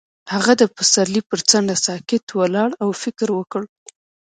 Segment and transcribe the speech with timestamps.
[0.33, 3.61] هغه د پسرلی پر څنډه ساکت ولاړ او فکر وکړ.